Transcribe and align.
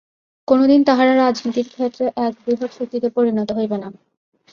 কোনদিন 0.47 0.81
তাহারা 0.83 1.13
রাজনীতির 1.15 1.67
ক্ষেত্রে 1.69 2.05
এক 2.25 2.33
বৃহৎ 2.43 2.71
শক্তিতে 2.73 3.07
পরিণত 3.09 3.49
হইবে 3.57 3.77
না। 3.77 3.89